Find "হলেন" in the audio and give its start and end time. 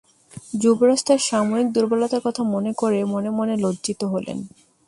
4.03-4.37